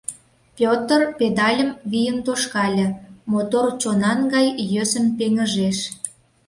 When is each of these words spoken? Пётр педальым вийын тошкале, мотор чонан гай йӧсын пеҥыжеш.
Пётр 0.57 1.01
педальым 1.17 1.71
вийын 1.91 2.17
тошкале, 2.25 2.87
мотор 3.31 3.65
чонан 3.81 4.19
гай 4.33 4.47
йӧсын 4.73 5.05
пеҥыжеш. 5.17 5.77